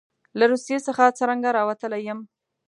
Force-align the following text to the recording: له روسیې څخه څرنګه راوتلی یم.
له 0.39 0.45
روسیې 0.51 0.77
څخه 0.87 1.03
څرنګه 1.19 1.49
راوتلی 1.57 1.99
یم. 2.07 2.19